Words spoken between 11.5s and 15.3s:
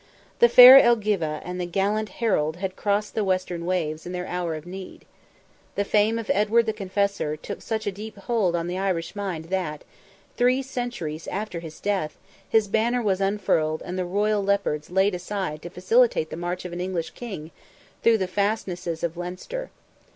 his death, his banner was unfurled and the royal leopards laid